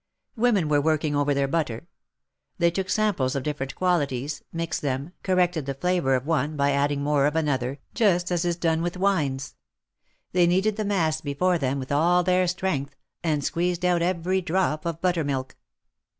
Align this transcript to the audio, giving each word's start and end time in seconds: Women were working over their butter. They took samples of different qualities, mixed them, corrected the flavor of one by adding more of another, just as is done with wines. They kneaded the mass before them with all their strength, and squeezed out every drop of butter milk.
Women 0.35 0.67
were 0.67 0.81
working 0.81 1.15
over 1.15 1.31
their 1.35 1.47
butter. 1.47 1.87
They 2.57 2.71
took 2.71 2.89
samples 2.89 3.35
of 3.35 3.43
different 3.43 3.75
qualities, 3.75 4.41
mixed 4.51 4.81
them, 4.81 5.13
corrected 5.21 5.67
the 5.67 5.75
flavor 5.75 6.15
of 6.15 6.25
one 6.25 6.55
by 6.57 6.71
adding 6.71 7.03
more 7.03 7.27
of 7.27 7.35
another, 7.35 7.77
just 7.93 8.31
as 8.31 8.43
is 8.43 8.55
done 8.55 8.81
with 8.81 8.97
wines. 8.97 9.53
They 10.31 10.47
kneaded 10.47 10.75
the 10.75 10.85
mass 10.85 11.21
before 11.21 11.59
them 11.59 11.77
with 11.77 11.91
all 11.91 12.23
their 12.23 12.47
strength, 12.47 12.95
and 13.23 13.43
squeezed 13.43 13.85
out 13.85 14.01
every 14.01 14.41
drop 14.41 14.87
of 14.87 15.01
butter 15.01 15.23
milk. 15.23 15.55